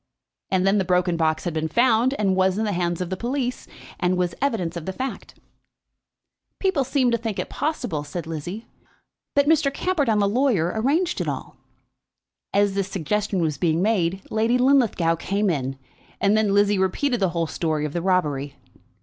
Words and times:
And 0.49 0.65
then 0.65 0.79
the 0.79 0.83
broken 0.83 1.15
box 1.15 1.43
had 1.43 1.53
been 1.53 1.67
found, 1.67 2.15
and 2.15 2.35
was 2.35 2.57
in 2.57 2.63
the 2.63 2.71
hands 2.71 3.01
of 3.01 3.11
the 3.11 3.15
police, 3.15 3.67
and 3.99 4.17
was 4.17 4.33
evidence 4.41 4.75
of 4.75 4.87
the 4.87 4.91
fact. 4.93 5.39
"People 6.57 6.83
seem 6.83 7.11
to 7.11 7.19
think 7.19 7.37
it 7.37 7.51
possible," 7.51 8.03
said 8.03 8.25
Lizzie, 8.25 8.65
"that 9.35 9.45
Mr. 9.45 9.71
Camperdown 9.71 10.17
the 10.17 10.27
lawyer 10.27 10.73
arranged 10.75 11.21
it 11.21 11.27
all." 11.27 11.55
As 12.51 12.73
this 12.73 12.87
suggestion 12.87 13.41
was 13.41 13.59
being 13.59 13.83
made 13.83 14.23
Lady 14.31 14.57
Linlithgow 14.57 15.17
came 15.17 15.51
in, 15.51 15.77
and 16.19 16.35
then 16.35 16.51
Lizzie 16.51 16.79
repeated 16.79 17.19
the 17.19 17.29
whole 17.29 17.45
story 17.45 17.85
of 17.85 17.93
the 17.93 18.01
robbery. 18.01 18.55